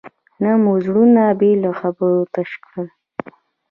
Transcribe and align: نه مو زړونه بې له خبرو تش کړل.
نه 0.41 0.51
مو 0.61 0.73
زړونه 0.85 1.23
بې 1.39 1.51
له 1.63 1.71
خبرو 1.79 2.21
تش 2.33 2.51
کړل. 2.63 2.87